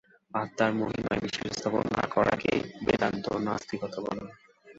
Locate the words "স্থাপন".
1.51-1.83